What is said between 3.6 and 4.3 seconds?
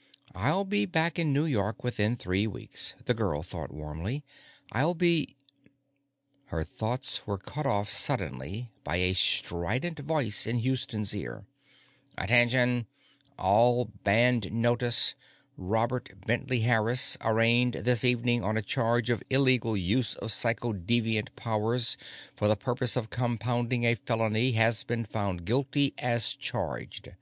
warmly.